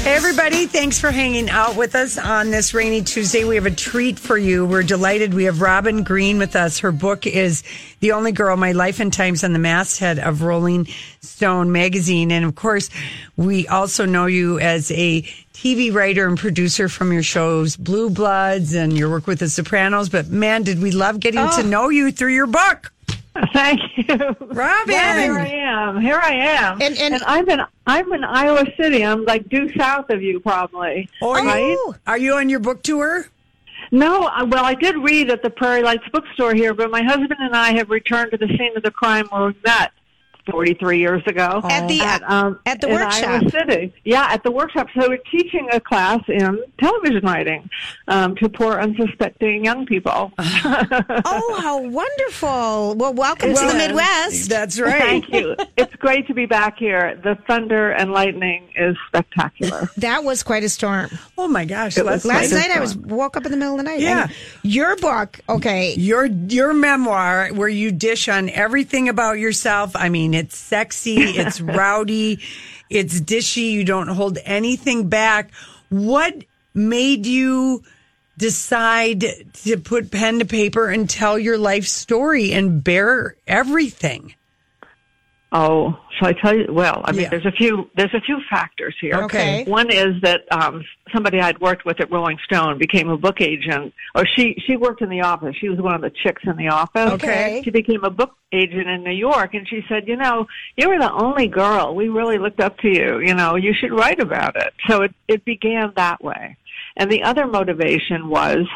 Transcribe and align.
Hey, 0.00 0.14
everybody. 0.14 0.66
Thanks 0.66 0.98
for 0.98 1.10
hanging 1.10 1.50
out 1.50 1.76
with 1.76 1.94
us 1.94 2.16
on 2.16 2.50
this 2.50 2.72
rainy 2.72 3.02
Tuesday. 3.02 3.44
We 3.44 3.56
have 3.56 3.66
a 3.66 3.70
treat 3.70 4.18
for 4.18 4.38
you. 4.38 4.64
We're 4.64 4.82
delighted. 4.82 5.34
We 5.34 5.44
have 5.44 5.60
Robin 5.60 6.02
Green 6.02 6.38
with 6.38 6.56
us. 6.56 6.78
Her 6.78 6.92
book 6.92 7.26
is 7.26 7.62
The 8.00 8.12
Only 8.12 8.32
Girl, 8.32 8.56
My 8.56 8.72
Life 8.72 9.00
and 9.00 9.12
Times 9.12 9.44
on 9.44 9.52
the 9.52 9.58
masthead 9.58 10.18
of 10.18 10.40
Rolling 10.42 10.86
Stone 11.20 11.72
magazine. 11.72 12.32
And 12.32 12.46
of 12.46 12.54
course, 12.54 12.88
we 13.36 13.68
also 13.68 14.06
know 14.06 14.24
you 14.26 14.58
as 14.60 14.90
a 14.92 15.22
TV 15.52 15.92
writer 15.92 16.26
and 16.26 16.38
producer 16.38 16.88
from 16.88 17.12
your 17.12 17.22
shows 17.22 17.76
Blue 17.76 18.08
Bloods 18.08 18.74
and 18.74 18.96
your 18.96 19.10
work 19.10 19.26
with 19.26 19.40
The 19.40 19.50
Sopranos. 19.50 20.08
But 20.08 20.28
man, 20.28 20.62
did 20.62 20.80
we 20.80 20.90
love 20.90 21.20
getting 21.20 21.40
to 21.40 21.60
oh. 21.60 21.66
know 21.66 21.88
you 21.90 22.12
through 22.12 22.32
your 22.34 22.46
book. 22.46 22.92
Thank 23.52 23.80
you, 23.96 24.16
Robin. 24.40 24.94
Yeah, 24.94 25.20
here 25.22 25.38
I 25.38 25.48
am. 25.48 26.00
Here 26.00 26.20
I 26.22 26.32
am. 26.32 26.82
And- 26.82 26.98
and- 26.98 27.22
I'm 27.24 27.48
in 27.48 27.60
I'm 27.88 28.12
in 28.12 28.22
Iowa 28.22 28.66
City. 28.78 29.02
I'm 29.02 29.24
like 29.24 29.48
due 29.48 29.72
south 29.74 30.10
of 30.10 30.22
you, 30.22 30.40
probably. 30.40 31.08
Oh, 31.22 31.30
are, 31.30 31.44
right? 31.44 31.70
you, 31.70 31.94
are 32.06 32.18
you 32.18 32.34
on 32.34 32.50
your 32.50 32.60
book 32.60 32.82
tour? 32.82 33.26
No, 33.90 34.24
I, 34.24 34.42
well, 34.42 34.62
I 34.62 34.74
did 34.74 34.96
read 34.96 35.30
at 35.30 35.42
the 35.42 35.48
Prairie 35.48 35.82
Lights 35.82 36.04
bookstore 36.12 36.52
here, 36.52 36.74
but 36.74 36.90
my 36.90 37.02
husband 37.02 37.36
and 37.38 37.56
I 37.56 37.72
have 37.72 37.88
returned 37.88 38.32
to 38.32 38.36
the 38.36 38.48
scene 38.48 38.76
of 38.76 38.82
the 38.82 38.90
crime 38.90 39.26
where 39.30 39.46
we 39.46 39.54
met 39.64 39.92
43 40.50 40.98
years 40.98 41.22
ago 41.26 41.60
At 41.64 41.88
the- 41.88 42.00
um, 42.26 42.58
at 42.66 42.80
the 42.80 42.88
in 42.88 42.94
workshop. 42.94 43.42
Iowa 43.42 43.50
City. 43.50 43.94
Yeah, 44.04 44.26
at 44.30 44.42
the 44.42 44.50
workshop. 44.50 44.88
So 44.98 45.08
we're 45.08 45.18
teaching 45.30 45.68
a 45.72 45.80
class 45.80 46.20
in 46.28 46.62
television 46.80 47.20
writing 47.24 47.68
um, 48.08 48.34
to 48.36 48.48
poor, 48.48 48.80
unsuspecting 48.80 49.64
young 49.64 49.86
people. 49.86 50.32
Oh, 51.30 51.58
how 51.60 51.80
wonderful. 51.80 52.94
Well, 52.96 53.12
welcome 53.14 53.54
to 53.54 53.66
the 53.66 53.74
Midwest. 53.74 54.48
That's 54.48 54.78
right. 54.80 55.00
Thank 55.00 55.32
you. 55.32 55.56
It's 55.76 55.94
great 55.96 56.26
to 56.28 56.34
be 56.34 56.46
back 56.46 56.78
here. 56.78 57.20
The 57.22 57.36
thunder 57.46 57.90
and 57.90 58.12
lightning 58.12 58.68
is 58.76 58.96
spectacular. 59.08 59.88
That 59.98 60.24
was 60.24 60.42
quite 60.42 60.62
a 60.64 60.68
storm. 60.68 61.10
Oh 61.36 61.48
my 61.48 61.64
gosh. 61.64 61.98
It 61.98 62.04
was 62.04 62.24
Last 62.24 62.52
night 62.52 62.70
I 62.70 62.80
was 62.80 62.96
woke 62.96 63.36
up 63.36 63.44
in 63.44 63.50
the 63.50 63.56
middle 63.58 63.74
of 63.74 63.78
the 63.78 63.84
night. 63.84 64.00
Yeah. 64.00 64.22
And 64.24 64.32
your 64.62 64.96
book, 64.96 65.40
okay. 65.48 65.94
your 65.94 66.26
your 66.26 66.72
memoir 66.72 67.48
where 67.52 67.68
you 67.68 67.90
dish 67.90 68.28
on 68.28 68.48
everything 68.48 69.08
about 69.08 69.38
yourself. 69.38 69.96
I 69.96 70.08
mean, 70.08 70.34
it's 70.38 70.56
sexy, 70.56 71.16
it's 71.16 71.60
rowdy, 71.60 72.40
it's 72.88 73.20
dishy. 73.20 73.70
You 73.72 73.84
don't 73.84 74.08
hold 74.08 74.38
anything 74.44 75.08
back. 75.08 75.50
What 75.90 76.44
made 76.74 77.26
you 77.26 77.82
decide 78.36 79.24
to 79.64 79.76
put 79.78 80.10
pen 80.10 80.38
to 80.38 80.44
paper 80.44 80.88
and 80.88 81.10
tell 81.10 81.38
your 81.38 81.58
life 81.58 81.86
story 81.86 82.52
and 82.52 82.82
bear 82.82 83.36
everything? 83.46 84.34
Oh, 85.50 85.98
shall 86.18 86.28
I 86.28 86.32
tell 86.34 86.54
you? 86.54 86.66
Well, 86.70 87.00
I 87.04 87.12
mean, 87.12 87.22
Yeah. 87.22 87.28
there's 87.30 87.46
a 87.46 87.52
few 87.52 87.90
there's 87.96 88.12
a 88.14 88.20
few 88.20 88.38
factors 88.50 88.94
here. 89.00 89.14
Okay. 89.24 89.64
One 89.64 89.90
is 89.90 90.20
that 90.22 90.42
um, 90.52 90.84
somebody 91.12 91.40
I'd 91.40 91.60
worked 91.60 91.84
with 91.84 92.00
at 92.00 92.10
Rolling 92.10 92.38
Stone 92.44 92.78
became 92.78 93.08
a 93.08 93.16
book 93.16 93.40
agent, 93.40 93.94
or 94.14 94.24
she 94.26 94.54
she 94.66 94.76
worked 94.76 95.02
in 95.02 95.08
the 95.08 95.22
office. 95.22 95.56
She 95.56 95.68
was 95.68 95.80
one 95.80 95.94
of 95.94 96.00
the 96.00 96.10
chicks 96.10 96.42
in 96.44 96.56
the 96.56 96.68
office. 96.68 97.12
Okay. 97.12 97.60
She 97.64 97.70
became 97.70 98.04
a 98.04 98.10
book 98.10 98.34
agent 98.52 98.88
in 98.88 99.04
New 99.04 99.12
York, 99.12 99.54
and 99.54 99.68
she 99.68 99.84
said, 99.88 100.08
"You 100.08 100.16
know, 100.16 100.46
you 100.76 100.88
were 100.88 100.98
the 100.98 101.12
only 101.12 101.48
girl. 101.48 101.94
We 101.94 102.08
really 102.08 102.38
looked 102.38 102.60
up 102.60 102.78
to 102.78 102.88
you. 102.88 103.18
You 103.20 103.34
know, 103.34 103.56
you 103.56 103.74
should 103.74 103.92
write 103.92 104.20
about 104.20 104.56
it." 104.56 104.72
So 104.88 105.02
it 105.02 105.14
it 105.28 105.44
began 105.44 105.92
that 105.96 106.22
way. 106.22 106.56
And 106.96 107.10
the 107.10 107.22
other 107.22 107.46
motivation 107.46 108.28
was 108.28 108.66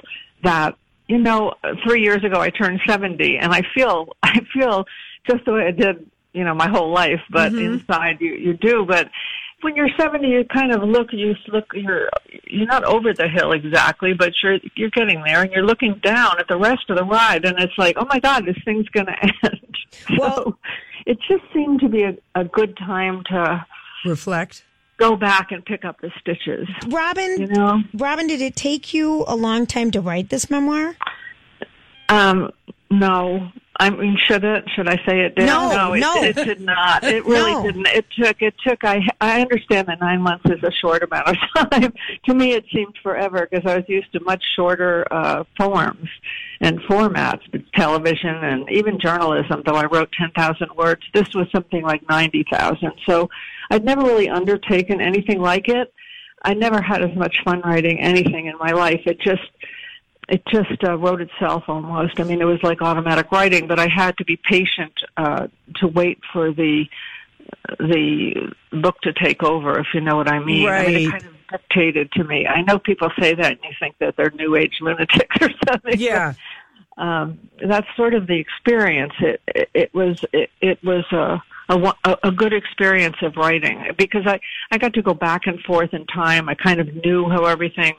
that 0.42 0.77
you 1.08 1.19
know, 1.19 1.55
three 1.86 2.03
years 2.03 2.25
ago 2.25 2.41
I 2.41 2.48
turned 2.48 2.80
70 2.86 3.36
and 3.36 3.53
I 3.53 3.62
feel, 3.75 4.16
I 4.22 4.41
feel 4.53 4.86
just 5.28 5.44
the 5.44 5.53
way 5.53 5.66
I 5.66 5.70
did, 5.70 6.08
you 6.33 6.44
know, 6.44 6.55
my 6.55 6.69
whole 6.69 6.91
life, 6.91 7.20
but 7.30 7.53
mm-hmm. 7.53 7.75
inside 7.75 8.20
you, 8.20 8.33
you 8.33 8.55
do. 8.55 8.86
But 8.86 9.10
when 9.63 9.75
you're 9.77 9.89
70, 9.99 10.29
you 10.29 10.45
kind 10.53 10.73
of 10.73 10.83
look, 10.83 11.09
you 11.13 11.35
look, 11.49 11.67
you're, 11.75 12.09
you're 12.45 12.67
not 12.67 12.85
over 12.85 13.13
the 13.15 13.29
hill 13.29 13.53
exactly, 13.53 14.13
but 14.13 14.33
you're, 14.43 14.59
you're 14.77 14.91
getting 14.91 15.23
there 15.25 15.43
and 15.43 15.51
you're 15.53 15.65
looking 15.65 15.95
down 16.03 16.39
at 16.39 16.49
the 16.49 16.57
rest 16.59 16.89
of 16.91 16.97
the 16.99 17.05
ride 17.05 17.45
and 17.45 17.59
it's 17.59 17.77
like, 17.79 17.97
oh 17.99 18.07
my 18.09 18.19
God, 18.21 18.45
this 18.47 18.57
thing's 18.65 18.89
going 18.91 19.06
to 19.06 19.25
end. 19.45 19.77
Well- 20.19 20.45
so 20.45 20.56
it 21.06 21.19
just 21.28 21.43
seemed 21.53 21.81
to 21.81 21.89
be 21.89 22.03
a, 22.05 22.17
a 22.34 22.45
good 22.45 22.77
time 22.77 23.22
to 23.31 23.65
Reflect. 24.05 24.65
go 24.99 25.17
back 25.17 25.51
and 25.53 25.65
pick 25.65 25.84
up 25.84 26.01
the 26.01 26.11
stitches, 26.21 26.69
Robin, 26.89 27.41
you 27.41 27.47
know? 27.49 27.81
Robin, 27.95 28.27
did 28.27 28.41
it 28.41 28.55
take 28.56 28.93
you 28.95 29.25
a 29.27 29.34
long 29.37 29.67
time 29.67 29.91
to 29.93 30.01
write 30.01 30.28
this 30.31 30.49
memoir? 30.51 30.97
Um, 32.09 32.51
no. 32.91 33.49
I 33.81 33.88
mean, 33.91 34.16
should 34.27 34.44
it? 34.44 34.65
Should 34.77 34.87
I 34.88 34.97
say 35.06 35.21
it 35.21 35.34
did? 35.34 35.47
No, 35.47 35.94
it, 35.94 36.00
no. 36.00 36.22
it 36.22 36.37
did 36.37 36.60
not. 36.60 37.03
It 37.12 37.25
really 37.25 37.53
No. 37.53 37.62
didn't. 37.65 37.87
It 37.88 38.05
took. 38.16 38.41
It 38.43 38.55
took. 38.66 38.84
I 38.84 39.00
I 39.21 39.41
understand 39.41 39.88
that 39.88 39.99
nine 40.00 40.21
months 40.21 40.44
is 40.47 40.62
a 40.62 40.71
short 40.71 41.03
amount 41.03 41.28
of 41.28 41.37
time. 41.71 41.93
to 42.27 42.34
me, 42.34 42.53
it 42.53 42.65
seemed 42.72 42.94
forever 43.03 43.49
because 43.50 43.69
I 43.71 43.77
was 43.77 43.84
used 43.88 44.12
to 44.12 44.21
much 44.21 44.43
shorter 44.55 45.06
uh, 45.10 45.44
forms 45.56 46.09
and 46.60 46.81
formats, 46.83 47.41
television 47.75 48.34
and 48.37 48.71
even 48.71 49.00
journalism. 49.00 49.62
Though 49.65 49.77
I 49.77 49.87
wrote 49.87 50.10
ten 50.19 50.31
thousand 50.37 50.69
words, 50.77 51.03
this 51.15 51.28
was 51.34 51.47
something 51.54 51.83
like 51.83 52.03
ninety 52.09 52.44
thousand. 52.53 52.93
So 53.09 53.31
I'd 53.71 53.84
never 53.84 54.03
really 54.03 54.28
undertaken 54.28 55.00
anything 55.00 55.41
like 55.41 55.69
it. 55.69 55.93
I 56.44 56.54
never 56.54 56.81
had 56.83 57.03
as 57.03 57.16
much 57.16 57.37
fun 57.44 57.62
writing 57.65 58.00
anything 58.00 58.47
in 58.47 58.59
my 58.59 58.72
life. 58.72 59.00
It 59.06 59.19
just 59.21 59.43
it 60.28 60.43
just 60.47 60.83
uh, 60.84 60.97
wrote 60.97 61.21
itself 61.21 61.65
almost. 61.69 62.21
I 62.21 62.25
mean, 62.25 62.41
it 62.41 62.44
was 62.44 62.62
like 62.62 62.81
automatic 62.81 63.31
writing, 63.33 63.66
but 63.66 63.78
I 63.78 63.88
had 63.88 64.16
to 64.19 64.25
be 64.25 64.37
patient 64.37 64.93
uh, 65.16 65.49
to 65.77 65.88
wait 65.88 66.21
for 66.33 66.53
the 66.53 66.84
the 67.78 68.53
book 68.72 69.00
to 69.03 69.12
take 69.12 69.43
over, 69.43 69.78
if 69.78 69.88
you 69.94 70.00
know 70.00 70.16
what 70.16 70.28
I 70.28 70.38
mean. 70.38 70.66
Right. 70.66 70.88
I 70.88 70.91
mean, 70.91 71.09
it 71.09 71.10
kind 71.10 71.25
of 71.25 71.33
dictated 71.50 72.12
to 72.12 72.25
me. 72.25 72.47
I 72.47 72.62
know 72.62 72.78
people 72.78 73.10
say 73.21 73.34
that 73.34 73.53
and 73.53 73.60
you 73.62 73.71
think 73.78 73.97
that 73.99 74.16
they're 74.16 74.31
new 74.31 74.56
age 74.56 74.78
lunatics 74.81 75.37
or 75.41 75.50
something. 75.69 75.99
Yeah. 75.99 76.34
um, 76.99 77.39
that's 77.66 77.87
sort 77.97 78.15
of 78.15 78.27
the 78.27 78.39
experience. 78.39 79.12
It 79.21 79.41
it, 79.49 79.71
it 79.75 79.94
was 79.94 80.25
it, 80.33 80.50
it 80.60 80.83
was 80.84 81.04
a, 81.10 81.43
a 81.69 81.94
a 82.04 82.19
a 82.25 82.31
good 82.31 82.53
experience 82.53 83.16
of 83.22 83.37
writing 83.37 83.91
because 83.99 84.27
I 84.27 84.41
I 84.71 84.78
got 84.78 84.93
to 84.94 85.03
go 85.03 85.15
back 85.15 85.47
and 85.47 85.60
forth 85.60 85.93
in 85.93 86.06
time. 86.06 86.49
I 86.49 86.54
kind 86.54 86.81
of 86.81 86.94
knew 87.04 87.28
how 87.28 87.44
everything 87.44 87.94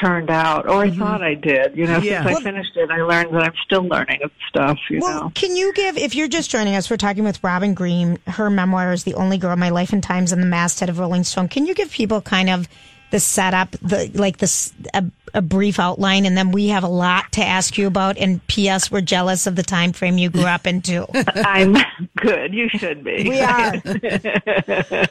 turned 0.00 0.30
out, 0.30 0.66
or 0.68 0.82
I 0.82 0.88
mm-hmm. 0.90 1.00
thought 1.00 1.22
I 1.22 1.34
did. 1.34 1.76
You 1.76 1.86
know, 1.86 1.98
Yeah. 1.98 2.24
since 2.24 2.38
I 2.38 2.42
finished 2.42 2.76
it, 2.76 2.90
I 2.90 3.02
learned 3.02 3.34
that 3.34 3.42
I'm 3.42 3.54
still 3.64 3.82
learning 3.82 4.20
of 4.22 4.30
stuff. 4.48 4.78
You 4.90 4.98
Well, 5.00 5.24
know. 5.24 5.32
can 5.34 5.54
you 5.56 5.72
give, 5.72 5.96
if 5.96 6.14
you're 6.14 6.28
just 6.28 6.50
joining 6.50 6.74
us, 6.74 6.90
we're 6.90 6.96
talking 6.96 7.24
with 7.24 7.42
Robin 7.44 7.74
Green. 7.74 8.18
Her 8.26 8.50
memoir 8.50 8.92
is 8.92 9.04
The 9.04 9.14
Only 9.14 9.38
Girl, 9.38 9.54
My 9.56 9.70
Life 9.70 9.92
and 9.92 10.02
Times 10.02 10.32
and 10.32 10.42
the 10.42 10.46
masthead 10.46 10.88
of 10.88 10.98
Rolling 10.98 11.24
Stone. 11.24 11.48
Can 11.48 11.66
you 11.66 11.74
give 11.74 11.90
people 11.90 12.20
kind 12.20 12.50
of 12.50 12.68
the 13.10 13.20
setup, 13.20 13.70
the 13.82 14.10
like 14.14 14.38
this 14.38 14.72
a, 14.92 15.04
a 15.34 15.42
brief 15.42 15.78
outline, 15.78 16.26
and 16.26 16.36
then 16.36 16.50
we 16.50 16.68
have 16.68 16.82
a 16.84 16.88
lot 16.88 17.30
to 17.32 17.44
ask 17.44 17.78
you 17.78 17.86
about. 17.86 18.16
And 18.18 18.44
P.S. 18.48 18.90
We're 18.90 19.00
jealous 19.02 19.46
of 19.46 19.54
the 19.56 19.62
time 19.62 19.92
frame 19.92 20.18
you 20.18 20.30
grew 20.30 20.44
up 20.46 20.66
into. 20.66 21.06
I'm 21.46 21.76
good. 22.16 22.52
You 22.54 22.68
should 22.70 23.04
be. 23.04 23.28
we 23.28 23.40
are. 23.40 23.74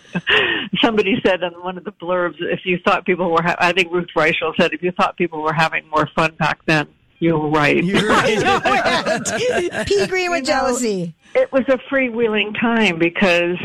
Somebody 0.81 1.15
said 1.25 1.43
on 1.43 1.53
one 1.63 1.77
of 1.77 1.83
the 1.83 1.91
blurbs, 1.93 2.35
if 2.39 2.61
you 2.65 2.77
thought 2.83 3.05
people 3.05 3.31
were, 3.31 3.41
ha- 3.41 3.55
I 3.59 3.71
think 3.73 3.91
Ruth 3.91 4.09
Reichl 4.15 4.53
said, 4.59 4.73
if 4.73 4.81
you 4.83 4.91
thought 4.91 5.17
people 5.17 5.41
were 5.41 5.53
having 5.53 5.87
more 5.89 6.09
fun 6.15 6.33
back 6.35 6.59
then, 6.65 6.87
you 7.19 7.37
were 7.37 7.49
right. 7.49 7.81
You're 7.83 8.07
right. 8.07 9.85
P. 9.87 10.07
Green 10.07 10.31
with 10.31 10.39
You 10.47 10.53
know, 10.53 10.59
jealousy. 10.59 11.15
it 11.35 11.51
was 11.53 11.63
a 11.69 11.77
freewheeling 11.91 12.59
time 12.59 12.99
because, 12.99 13.57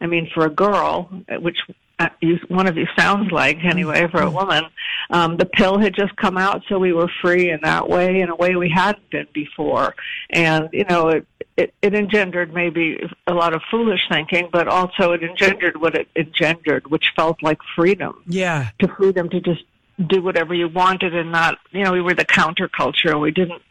I 0.00 0.06
mean, 0.06 0.28
for 0.34 0.46
a 0.46 0.50
girl, 0.50 1.08
uh, 1.28 1.36
which 1.40 1.58
uh, 1.98 2.08
you, 2.20 2.38
one 2.48 2.66
of 2.66 2.76
you 2.76 2.86
sounds 2.96 3.30
like 3.30 3.64
anyway, 3.64 4.08
for 4.08 4.20
a 4.20 4.30
woman, 4.30 4.64
um, 5.10 5.36
the 5.36 5.46
pill 5.46 5.78
had 5.78 5.94
just 5.94 6.14
come 6.16 6.36
out, 6.36 6.62
so 6.68 6.78
we 6.78 6.92
were 6.92 7.10
free 7.22 7.50
in 7.50 7.60
that 7.62 7.88
way, 7.88 8.20
in 8.20 8.30
a 8.30 8.36
way 8.36 8.56
we 8.56 8.68
hadn't 8.68 9.08
been 9.10 9.28
before. 9.32 9.94
And, 10.30 10.68
you 10.72 10.84
know, 10.84 11.08
it, 11.08 11.26
it, 11.56 11.74
it 11.82 11.94
engendered 11.94 12.52
maybe 12.52 12.98
a 13.26 13.32
lot 13.32 13.54
of 13.54 13.62
foolish 13.70 14.08
thinking, 14.08 14.48
but 14.52 14.66
also 14.66 15.12
it 15.12 15.22
engendered 15.22 15.80
what 15.80 15.94
it 15.94 16.08
engendered, 16.16 16.90
which 16.90 17.12
felt 17.14 17.42
like 17.42 17.58
freedom 17.76 18.22
yeah. 18.26 18.70
to 18.80 18.88
freedom 18.88 19.28
to 19.28 19.40
just 19.40 19.62
do 20.04 20.20
whatever 20.20 20.52
you 20.52 20.68
wanted 20.68 21.14
and 21.14 21.30
not, 21.30 21.58
you 21.70 21.84
know, 21.84 21.92
we 21.92 22.00
were 22.00 22.14
the 22.14 22.24
counterculture. 22.24 23.20
We 23.20 23.30
didn't 23.30 23.62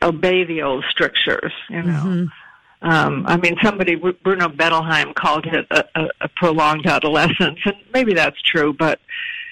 obey 0.00 0.44
the 0.44 0.62
old 0.62 0.84
strictures, 0.90 1.52
you 1.68 1.82
know. 1.82 2.28
Um, 2.80 3.24
I 3.26 3.36
mean, 3.36 3.56
somebody, 3.62 3.96
Bruno 3.96 4.48
Bettelheim 4.48 5.14
called 5.14 5.46
it 5.46 5.66
a, 5.70 5.84
a, 5.96 6.08
a 6.20 6.28
prolonged 6.36 6.86
adolescence, 6.86 7.58
and 7.64 7.74
maybe 7.92 8.14
that's 8.14 8.40
true, 8.42 8.72
but 8.72 9.00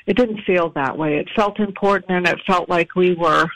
it 0.07 0.17
didn't 0.17 0.43
feel 0.47 0.71
that 0.71 0.97
way. 0.97 1.19
It 1.19 1.29
felt 1.35 1.59
important 1.59 2.13
and 2.13 2.29
it 2.29 2.39
felt 2.47 2.69
like 2.69 2.95
we 2.95 3.15
were, 3.15 3.49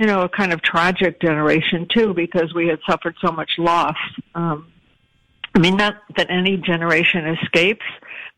you 0.00 0.06
know, 0.06 0.22
a 0.22 0.28
kind 0.28 0.52
of 0.52 0.60
tragic 0.62 1.20
generation 1.20 1.86
too, 1.94 2.12
because 2.12 2.52
we 2.52 2.66
had 2.66 2.80
suffered 2.88 3.14
so 3.24 3.30
much 3.30 3.52
loss. 3.58 3.96
Um, 4.34 4.72
I 5.54 5.60
mean, 5.60 5.76
not 5.76 5.94
that 6.16 6.28
any 6.30 6.56
generation 6.56 7.28
escapes, 7.28 7.86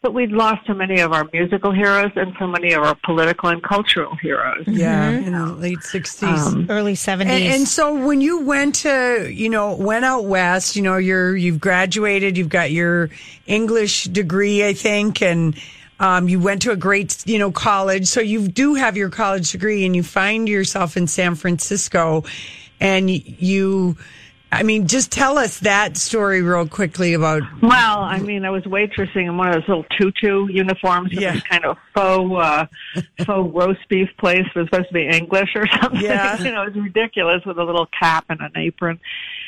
but 0.06 0.14
we'd 0.14 0.31
lost 0.31 0.64
so 0.69 0.73
many 0.73 1.00
of 1.00 1.12
our 1.12 1.29
musical 1.32 1.73
heroes 1.73 2.12
and 2.14 2.32
so 2.38 2.47
many 2.47 2.73
of 2.73 2.81
our 2.81 2.94
political 3.03 3.49
and 3.49 3.61
cultural 3.61 4.14
heroes. 4.14 4.62
Yeah. 4.69 5.11
In 5.11 5.32
the 5.32 5.47
late 5.47 5.81
60s. 5.81 6.23
Um, 6.23 6.67
Early 6.70 6.93
70s. 6.93 7.23
And, 7.23 7.31
and 7.31 7.67
so 7.67 7.93
when 8.06 8.20
you 8.20 8.43
went 8.43 8.76
to, 8.76 9.29
you 9.29 9.49
know, 9.49 9.75
went 9.75 10.05
out 10.05 10.25
west, 10.26 10.76
you 10.76 10.82
know, 10.82 10.97
you're 10.97 11.37
you've 11.37 11.58
graduated, 11.58 12.38
you've 12.38 12.49
got 12.49 12.70
your 12.70 13.11
English 13.49 14.05
degree, 14.05 14.64
I 14.64 14.75
think, 14.75 15.23
and 15.23 15.58
Um, 15.99 16.29
you 16.29 16.38
went 16.38 16.62
to 16.62 16.70
a 16.73 16.76
great, 16.76 17.26
you 17.26 17.38
know, 17.38 17.50
college. 17.50 18.06
So 18.06 18.20
you 18.20 18.47
do 18.47 18.75
have 18.75 18.97
your 18.97 19.08
college 19.11 19.50
degree 19.50 19.87
and 19.87 19.97
you 19.97 20.05
find 20.05 20.49
yourself 20.49 20.97
in 20.97 21.06
San 21.08 21.35
Francisco 21.35 22.23
and 22.79 23.11
you, 23.11 23.97
I 24.52 24.62
mean, 24.62 24.87
just 24.87 25.10
tell 25.10 25.38
us 25.38 25.58
that 25.60 25.96
story 25.96 26.40
real 26.40 26.69
quickly 26.69 27.14
about. 27.14 27.43
Well, 27.62 27.98
I 28.00 28.20
mean, 28.20 28.44
I 28.44 28.50
was 28.50 28.62
waitressing 28.62 29.26
in 29.26 29.37
one 29.37 29.48
of 29.48 29.54
those 29.54 29.69
little 29.69 29.84
tutu 29.98 30.46
uniforms. 30.50 31.12
It 31.12 31.20
Yeah. 31.20 31.32
was 31.34 31.43
kind 31.43 31.64
of 31.64 31.76
faux, 31.94 32.32
uh, 32.32 32.66
faux 33.25 33.54
roast 33.54 33.81
beef 33.88 34.08
place. 34.19 34.46
It 34.54 34.58
was 34.58 34.69
supposed 34.70 34.88
to 34.88 34.94
be 34.94 35.06
English 35.08 35.50
or 35.56 35.66
something. 35.82 36.00
Yeah. 36.00 36.38
you 36.43 36.52
know, 36.52 36.62
it 36.62 36.75
was 36.75 36.84
ridiculous 36.84 37.44
with 37.44 37.58
a 37.58 37.64
little 37.64 37.87
cap 37.98 38.25
and 38.28 38.40
an 38.40 38.52
apron 38.56 39.00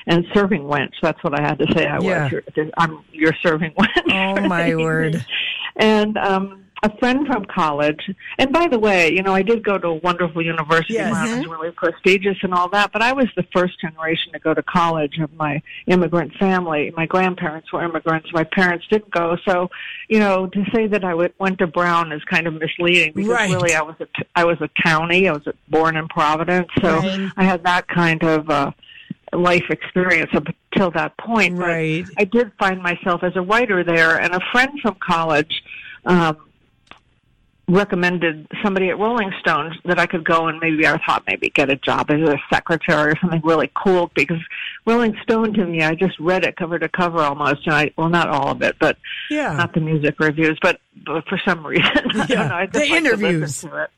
and 0.06 0.26
serving 0.34 0.62
wench. 0.62 0.94
That's 1.00 1.22
what 1.22 1.38
I 1.38 1.42
had 1.42 1.58
to 1.60 1.66
say. 1.74 1.86
I 1.86 1.98
Yeah. 2.00 2.24
was. 2.24 2.32
Your, 2.32 2.42
I'm 2.76 2.98
your 3.12 3.32
serving 3.42 3.72
wench. 3.78 4.36
Oh, 4.44 4.48
my 4.48 4.74
word. 4.74 5.24
And 5.76 6.18
um, 6.18 6.64
a 6.82 6.96
friend 6.98 7.26
from 7.26 7.44
college. 7.46 8.08
And 8.38 8.52
by 8.52 8.68
the 8.68 8.78
way, 8.78 9.12
you 9.12 9.22
know, 9.22 9.34
I 9.34 9.42
did 9.42 9.64
go 9.64 9.78
to 9.78 9.88
a 9.88 9.94
wonderful 9.94 10.42
university. 10.42 10.94
Yes. 10.94 11.10
where 11.10 11.24
it 11.24 11.36
was 11.38 11.46
really 11.46 11.70
prestigious 11.72 12.36
and 12.42 12.54
all 12.54 12.68
that. 12.70 12.92
But 12.92 13.02
I 13.02 13.12
was 13.12 13.26
the 13.36 13.42
first 13.52 13.80
generation 13.80 14.32
to 14.32 14.38
go 14.38 14.54
to 14.54 14.62
college 14.62 15.18
of 15.18 15.32
my 15.34 15.60
immigrant 15.86 16.34
family. 16.34 16.92
My 16.96 17.06
grandparents 17.06 17.72
were 17.72 17.82
immigrants. 17.82 18.28
My 18.32 18.44
parents 18.44 18.86
didn't 18.88 19.10
go. 19.10 19.36
So, 19.44 19.70
you 20.08 20.18
know, 20.20 20.46
to 20.46 20.64
say 20.72 20.86
that 20.86 21.04
I 21.04 21.14
went, 21.14 21.34
went 21.40 21.58
to 21.58 21.66
Brown 21.66 22.12
is 22.12 22.22
kind 22.24 22.46
of 22.46 22.54
misleading 22.54 23.12
because 23.12 23.30
Right. 23.30 23.50
really 23.50 23.74
I 23.74 23.82
was 23.82 23.96
a 24.00 24.06
I 24.36 24.44
was 24.44 24.60
a 24.60 24.68
county. 24.82 25.28
I 25.28 25.32
was 25.32 25.46
born 25.68 25.96
in 25.96 26.06
Providence, 26.08 26.68
so 26.80 26.98
Right. 26.98 27.32
I 27.36 27.44
had 27.44 27.64
that 27.64 27.88
kind 27.88 28.22
of. 28.22 28.48
uh 28.50 28.70
life 29.34 29.64
experience 29.68 30.30
up 30.32 30.46
until 30.72 30.90
that 30.90 31.14
point. 31.18 31.54
But 31.54 31.66
Right. 31.66 32.06
I 32.16 32.24
did 32.24 32.50
find 32.58 32.82
myself 32.82 33.22
as 33.22 33.36
a 33.36 33.42
writer 33.42 33.84
there, 33.84 34.18
and 34.18 34.34
a 34.34 34.40
friend 34.52 34.80
from 34.80 34.96
college 35.06 35.62
um, 36.06 36.38
recommended 37.68 38.46
somebody 38.62 38.88
at 38.88 38.98
Rolling 38.98 39.30
Stone 39.40 39.78
that 39.84 39.98
I 39.98 40.06
could 40.06 40.24
go 40.24 40.48
and 40.48 40.58
maybe 40.58 40.86
I 40.86 40.98
thought 41.06 41.22
maybe 41.26 41.50
get 41.50 41.68
a 41.70 41.76
job 41.76 42.10
as 42.10 42.20
a 42.28 42.36
secretary 42.52 43.12
or 43.12 43.16
something 43.20 43.42
really 43.44 43.70
cool 43.74 44.10
because 44.14 44.38
Rolling 44.86 45.16
Stone 45.22 45.52
to 45.54 45.66
me, 45.66 45.82
I 45.82 45.94
just 45.94 46.18
read 46.18 46.44
it 46.44 46.56
cover 46.56 46.78
to 46.78 46.88
cover 46.88 47.18
almost, 47.20 47.66
and 47.66 47.74
I 47.74 47.90
well 47.96 48.08
not 48.08 48.28
all 48.28 48.50
of 48.52 48.62
it, 48.62 48.76
but 48.80 48.96
Yeah. 49.30 49.52
not 49.54 49.74
the 49.74 49.80
music 49.80 50.18
reviews, 50.18 50.58
but, 50.62 50.80
but 51.04 51.26
for 51.28 51.38
some 51.46 51.66
reason, 51.66 51.84
I 51.94 52.26
don't 52.26 52.48
know, 52.48 52.54
I 52.54 52.66
the 52.66 52.78
like 52.80 52.88
to 52.88 52.96
interviews. 52.96 53.60
to 53.60 53.82
it. 53.84 53.90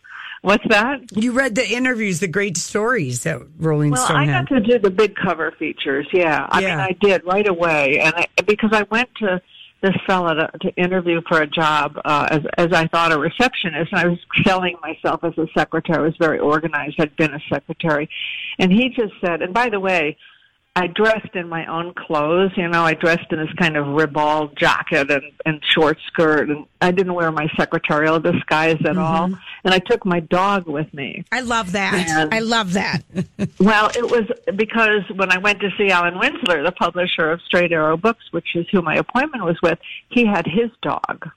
What's 0.43 0.65
that? 0.71 1.01
You 1.15 1.33
read 1.33 1.55
the 1.55 1.69
interviews, 1.71 2.21
the 2.21 2.27
great 2.27 2.57
stories 2.57 3.25
that 3.25 3.41
Rolling 3.59 3.91
Well, 3.91 4.05
Stone 4.07 4.17
I 4.17 4.25
had. 4.25 4.49
got 4.49 4.55
to 4.55 4.61
do 4.61 4.79
the 4.79 4.91
big 4.91 5.15
cover 5.15 5.51
features. 5.59 6.07
Yeah, 6.15 6.47
I 6.51 6.61
Yeah. 6.63 6.71
mean, 6.77 6.81
I 6.81 6.93
did 6.99 7.25
right 7.27 7.47
away, 7.47 8.01
and 8.01 8.15
I, 8.17 8.27
because 8.47 8.71
I 8.73 8.85
went 8.91 9.11
to 9.17 9.41
this 9.82 9.94
fella 10.06 10.35
to, 10.35 10.59
to 10.59 10.75
interview 10.77 11.21
for 11.29 11.41
a 11.41 11.47
job 11.47 11.99
uh, 12.05 12.29
as 12.31 12.41
as 12.59 12.73
I 12.73 12.87
thought 12.88 13.12
a 13.12 13.19
receptionist, 13.19 13.93
and 13.93 14.00
I 14.00 14.06
was 14.06 14.19
selling 14.44 14.77
myself 14.82 15.25
as 15.25 15.37
a 15.38 15.47
secretary. 15.56 15.99
I 15.99 16.03
was 16.03 16.17
very 16.19 16.38
organized. 16.38 17.00
I'd 17.00 17.17
been 17.17 17.35
a 17.35 17.41
secretary, 17.49 18.09
and 18.59 18.73
he 18.73 18.91
just 18.91 19.15
said, 19.25 19.43
and 19.43 19.55
by 19.55 19.69
the 19.69 19.81
way. 19.81 20.17
I 20.77 20.87
dressed 20.87 21.35
in 21.35 21.49
my 21.49 21.67
own 21.67 21.94
clothes, 21.94 22.53
you 22.56 22.69
know, 22.69 22.85
I 22.85 22.94
dressed 22.94 23.32
in 23.32 23.38
this 23.38 23.53
kind 23.59 23.77
of 23.77 23.88
ribald 23.88 24.56
jacket 24.56 25.11
and, 25.11 25.25
and 25.44 25.61
short 25.65 25.99
skirt 26.06 26.49
and 26.49 26.65
I 26.81 26.93
didn't 26.93 27.15
wear 27.15 27.33
my 27.33 27.49
secretarial 27.59 28.21
disguise 28.21 28.79
at 28.87 28.97
all. 28.97 29.33
And 29.65 29.75
I 29.75 29.79
took 29.79 30.07
my 30.07 30.21
dog 30.21 30.67
with 30.67 30.93
me. 30.95 31.25
I 31.31 31.41
love 31.41 31.73
that. 31.73 31.95
And- 32.09 32.35
I 32.35 32.39
love 32.41 32.73
that. 32.75 33.03
Well, 33.59 33.91
it 33.95 34.11
was 34.11 34.25
because 34.57 35.03
when 35.15 35.31
I 35.31 35.39
went 35.39 35.61
to 35.61 35.71
see 35.77 35.91
Alan 35.91 36.15
Rinzler, 36.15 36.65
the 36.65 36.73
publisher 36.73 37.31
of 37.31 37.41
Straight 37.43 37.73
Arrow 37.73 37.97
Books, 37.99 38.25
which 38.33 38.55
is 38.57 38.67
who 38.71 38.81
my 38.81 38.97
appointment 38.97 39.45
was 39.45 39.61
with, 39.62 39.79
he 40.09 40.25
had 40.25 40.47
his 40.47 40.71
dog. 40.83 41.29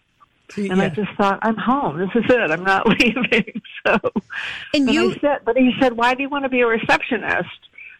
And 0.56 0.82
I 0.82 0.90
just 0.90 1.12
thought, 1.18 1.40
I'm 1.42 1.58
home. 1.58 1.98
This 1.98 2.10
is 2.16 2.30
it. 2.30 2.52
I'm 2.52 2.64
not 2.64 2.88
leaving. 3.00 3.62
So, 3.86 4.00
And 4.74 4.86
but 4.86 4.94
you, 4.96 5.12
I 5.12 5.18
said, 5.20 5.40
but 5.44 5.58
he 5.58 5.74
said, 5.82 5.94
why 5.98 6.14
do 6.14 6.22
you 6.24 6.30
want 6.30 6.44
to 6.46 6.50
be 6.50 6.62
a 6.62 6.66
receptionist? 6.68 7.50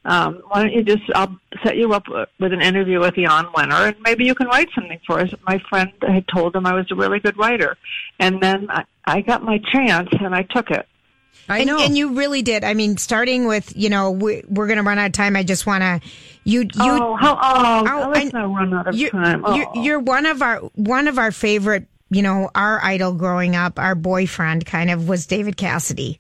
Um, 0.06 0.42
why 0.50 0.64
don't 0.64 0.74
you 0.74 0.84
just, 0.84 1.04
I'll 1.16 1.38
set 1.64 1.78
you 1.78 1.94
up 1.94 2.08
with 2.10 2.52
an 2.54 2.62
interview 2.62 3.00
with 3.00 3.16
Jan 3.16 3.46
Wenner 3.56 3.88
and 3.88 3.96
maybe 4.04 4.26
you 4.26 4.36
can 4.36 4.48
write 4.48 4.68
something 4.76 5.00
for 5.08 5.20
us. 5.20 5.30
My 5.48 5.60
friend 5.70 5.92
had 6.02 6.28
told 6.28 6.56
him 6.56 6.66
I 6.66 6.74
was 6.74 6.86
a 6.92 6.96
really 6.96 7.20
good 7.20 7.38
writer. 7.38 7.78
And 8.20 8.42
then 8.42 8.70
I, 8.70 8.84
I 9.06 9.22
got 9.22 9.44
my 9.44 9.60
chance 9.72 10.10
and 10.20 10.36
I 10.36 10.44
took 10.44 10.72
it. 10.72 10.86
I 11.48 11.60
and, 11.60 11.68
know. 11.68 11.80
and 11.80 11.98
you 11.98 12.16
really 12.16 12.42
did. 12.42 12.64
I 12.64 12.74
mean, 12.74 12.98
starting 12.98 13.48
with, 13.48 13.72
you 13.76 13.90
know, 13.90 14.12
we, 14.12 14.44
we're 14.48 14.68
going 14.68 14.78
to 14.78 14.84
run 14.84 15.00
out 15.00 15.08
of 15.08 15.12
time. 15.14 15.36
I 15.36 15.44
just 15.44 15.66
want 15.66 15.82
to, 15.84 16.00
you, 16.44 16.62
you, 16.62 16.70
oh, 16.80 17.16
how, 17.16 17.38
oh, 17.42 17.86
Oh, 18.06 18.10
let's 18.14 18.34
I- 18.34 18.40
not 18.40 18.54
run 18.54 18.74
out 18.74 18.88
of 18.88 18.96
you're, 18.96 19.10
time. 19.10 19.44
you're, 19.56 19.68
Oh. 19.74 19.82
you're 19.82 20.00
one 20.00 20.26
of 20.26 20.42
our 20.42 20.58
one 20.76 21.08
of 21.08 21.18
our 21.18 21.32
favorite 21.32 21.88
you 22.10 22.22
know 22.22 22.52
our 22.54 22.84
idol 22.84 23.14
growing 23.14 23.56
up 23.56 23.80
our 23.80 23.96
boyfriend 23.96 24.66
kind 24.66 24.92
of 24.92 25.08
was 25.10 25.26
david 25.26 25.58
cassidy 25.58 26.20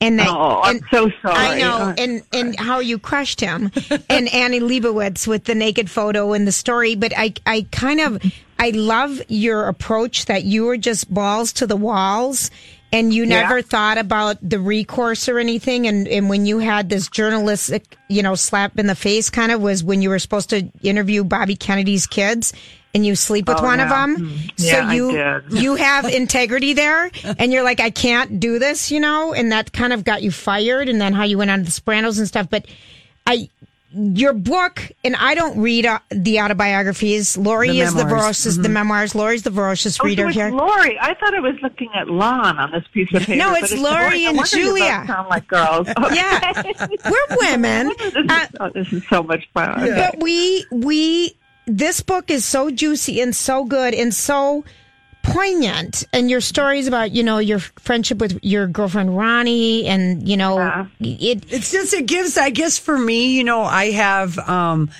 and 0.00 0.18
that 0.18 0.28
Oh, 0.28 0.60
I'm 0.62 0.80
so 0.90 1.10
sorry. 1.22 1.34
i 1.36 1.58
know 1.58 1.94
and 1.98 2.22
and 2.32 2.58
how 2.58 2.78
you 2.80 2.98
crushed 2.98 3.40
him. 3.40 3.70
And 4.08 4.32
annie 4.32 4.60
leibovitz 4.60 5.26
with 5.26 5.44
the 5.44 5.54
naked 5.54 5.90
photo 5.90 6.32
and 6.32 6.46
the 6.46 6.52
story. 6.52 6.94
But 6.94 7.12
i 7.16 7.32
i 7.46 7.66
kind 7.72 8.00
of 8.00 8.18
i 8.58 8.70
love 8.70 9.20
your 9.28 9.66
approach 9.68 10.26
that 10.26 10.44
you 10.44 10.64
were 10.64 10.76
just 10.76 11.12
balls 11.12 11.52
to 11.54 11.66
the 11.66 11.76
walls 11.76 12.50
and 12.92 13.12
you 13.14 13.22
Yeah. 13.24 13.40
never 13.42 13.62
thought 13.62 13.98
about 13.98 14.36
the 14.42 14.58
recourse 14.58 15.28
or 15.28 15.38
anything? 15.38 15.86
And 15.86 16.08
and 16.08 16.28
when 16.28 16.46
you 16.46 16.58
had 16.58 16.88
this 16.88 17.08
journalistic 17.08 17.96
you 18.08 18.22
know 18.22 18.34
slap 18.34 18.78
in 18.78 18.86
the 18.86 18.94
face 18.94 19.30
kind 19.30 19.52
of 19.52 19.60
was 19.60 19.84
when 19.84 20.02
you 20.02 20.08
were 20.10 20.18
supposed 20.18 20.50
to 20.50 20.68
interview 20.82 21.22
bobby 21.22 21.54
kennedy's 21.54 22.06
kids 22.08 22.52
and 22.92 23.06
you 23.06 23.14
sleep 23.14 23.46
with 23.46 23.58
Oh, 23.60 23.62
one 23.62 23.78
of 23.78 23.88
them? 23.88 24.16
Mm. 24.16 24.60
so 24.60 24.66
Yeah, 24.66 24.88
I 24.88 24.94
you 24.94 25.42
you 25.60 25.74
have 25.76 26.04
integrity 26.06 26.72
there 26.72 27.08
and 27.38 27.52
you're 27.52 27.62
like 27.62 27.78
i 27.80 27.90
can't 27.90 28.40
do 28.40 28.58
this 28.58 28.90
you 28.90 28.98
know? 28.98 29.32
And 29.32 29.52
that 29.52 29.72
kind 29.72 29.92
of 29.92 30.02
got 30.04 30.22
you 30.22 30.32
fired 30.32 30.88
and 30.88 31.00
then 31.00 31.12
how 31.12 31.22
you 31.24 31.38
went 31.38 31.50
on 31.52 31.60
to 31.60 31.64
the 31.66 31.70
sopranos 31.70 32.18
and 32.18 32.26
stuff. 32.26 32.48
But 32.50 32.66
i 33.26 33.48
your 33.92 34.32
book, 34.32 34.90
and 35.04 35.16
I 35.16 35.34
don't 35.34 35.58
read 35.60 35.84
uh, 35.86 35.98
the 36.10 36.40
autobiographies. 36.40 37.36
Lori 37.36 37.70
The 37.70 37.80
is 37.80 37.92
the 37.94 38.04
memoirs. 38.04 38.22
ferocious, 38.22 38.56
the 38.56 38.68
memoirs. 38.68 39.14
Lori's 39.14 39.42
the 39.42 39.50
ferocious 39.50 39.98
Oh, 40.00 40.04
reader 40.04 40.22
so 40.24 40.28
it's 40.28 40.36
here. 40.36 40.50
Lori. 40.50 40.98
I 41.00 41.14
thought 41.14 41.34
I 41.34 41.40
was 41.40 41.56
looking 41.62 41.90
at 41.94 42.08
Lon 42.08 42.58
on 42.58 42.70
this 42.72 42.84
piece 42.92 43.12
of 43.14 43.22
paper. 43.22 43.36
No, 43.36 43.50
but 43.52 43.62
it's 43.64 43.72
Lori 43.76 44.22
No 44.24 44.28
and 44.28 44.36
wonder 44.38 44.56
you 44.58 44.64
Julia. 44.64 45.04
Sound 45.06 45.28
like 45.28 45.46
girls. 45.48 45.88
Yeah, 46.12 46.62
we're 47.10 47.36
women. 47.38 47.88
this, 47.98 48.14
Uh, 48.28 48.46
is, 48.48 48.48
oh, 48.60 48.70
this 48.74 48.92
is 48.92 49.02
so 49.08 49.22
much 49.22 49.48
fun. 49.54 49.74
But 49.94 50.20
we 50.20 50.64
we 50.70 51.36
this 51.66 52.00
book 52.00 52.30
is 52.30 52.44
so 52.44 52.70
juicy 52.70 53.20
and 53.20 53.34
so 53.34 53.64
good 53.64 53.94
and 53.94 54.12
so 54.14 54.64
poignant 55.30 56.04
and 56.12 56.30
your 56.30 56.40
stories 56.40 56.86
about 56.86 57.12
you 57.12 57.22
know 57.22 57.38
your 57.38 57.58
friendship 57.58 58.18
with 58.18 58.38
your 58.42 58.66
girlfriend 58.66 59.16
Ronnie 59.16 59.86
and 59.86 60.28
you 60.28 60.36
know 60.36 60.56
Yeah. 60.58 60.86
it 61.00 61.44
It's 61.52 61.70
just 61.72 61.94
it 61.94 62.06
gives 62.06 62.36
I 62.38 62.50
guess 62.50 62.78
for 62.78 62.98
me, 62.98 63.36
you 63.36 63.44
know, 63.44 63.62
I 63.62 63.90
have 63.92 64.38
um 64.38 64.90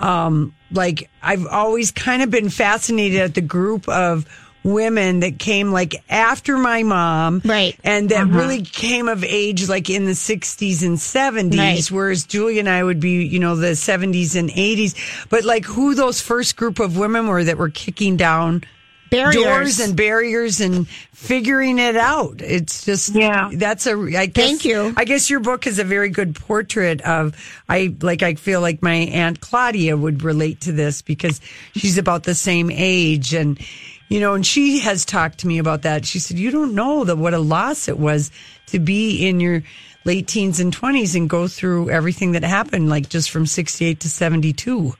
um 0.00 0.54
like 0.72 1.08
I've 1.22 1.46
always 1.46 1.90
kind 1.90 2.22
of 2.22 2.30
been 2.30 2.48
fascinated 2.50 3.20
at 3.20 3.34
the 3.34 3.40
group 3.40 3.88
of 3.88 4.26
women 4.64 5.20
that 5.20 5.38
came 5.38 5.70
like 5.72 5.94
after 6.08 6.56
my 6.56 6.82
mom 6.82 7.42
Right. 7.44 7.78
and 7.84 8.08
that 8.08 8.28
really 8.28 8.62
came 8.62 9.08
of 9.08 9.22
age 9.22 9.68
like 9.68 9.90
in 9.90 10.06
the 10.06 10.12
60s 10.12 10.82
and 10.82 10.96
70s 10.96 11.58
Right. 11.58 11.86
whereas 11.90 12.24
Julia 12.24 12.60
and 12.60 12.68
I 12.70 12.82
would 12.82 12.98
be 12.98 13.24
you 13.26 13.38
know 13.38 13.56
the 13.56 13.72
70s 13.76 14.34
and 14.36 14.48
80s 14.48 15.28
but 15.28 15.44
like 15.44 15.66
who 15.66 15.94
those 15.94 16.22
first 16.22 16.56
group 16.56 16.78
of 16.80 16.96
women 16.96 17.26
were 17.26 17.44
that 17.44 17.58
were 17.58 17.68
kicking 17.68 18.16
down 18.16 18.64
barriers 19.14 19.44
doors 19.44 19.80
and 19.80 19.96
barriers 19.96 20.60
and 20.60 20.88
figuring 20.88 21.78
it 21.78 21.96
out. 21.96 22.40
It's 22.40 22.84
just 22.84 23.14
Yeah. 23.14 23.50
That's 23.52 23.86
a. 23.86 23.92
I 23.92 24.26
guess, 24.26 24.46
Thank 24.46 24.64
you. 24.64 24.92
I 24.96 25.04
guess 25.04 25.30
your 25.30 25.40
book 25.40 25.66
is 25.66 25.78
a 25.78 25.84
very 25.84 26.10
good 26.10 26.34
portrait 26.34 27.00
of. 27.02 27.34
I 27.68 27.94
like. 28.00 28.22
I 28.22 28.34
feel 28.34 28.60
like 28.60 28.82
my 28.82 28.94
aunt 28.94 29.40
Claudia 29.40 29.96
would 29.96 30.22
relate 30.22 30.62
to 30.62 30.72
this 30.72 31.02
because 31.02 31.40
she's 31.74 31.98
about 31.98 32.24
the 32.24 32.34
same 32.34 32.70
age 32.70 33.34
and. 33.34 33.58
You 34.10 34.20
know, 34.20 34.34
and 34.34 34.44
she 34.46 34.80
has 34.80 35.06
talked 35.06 35.38
to 35.38 35.46
me 35.46 35.58
about 35.58 35.82
that. 35.82 36.04
She 36.04 36.18
said, 36.18 36.38
"You 36.38 36.50
don't 36.50 36.74
know 36.74 37.04
that 37.04 37.16
what 37.16 37.32
a 37.32 37.38
loss 37.38 37.88
it 37.88 37.98
was 37.98 38.30
to 38.66 38.78
be 38.78 39.26
in 39.26 39.40
your 39.40 39.62
late 40.04 40.28
teens 40.28 40.60
and 40.60 40.72
twenties 40.72 41.14
and 41.14 41.28
go 41.28 41.48
through 41.48 41.88
everything 41.88 42.32
that 42.32 42.44
happened, 42.44 42.90
like 42.90 43.08
just 43.08 43.30
from 43.30 43.46
sixty-eight 43.46 44.00
to 44.00 44.10
seventy-two. 44.10 44.94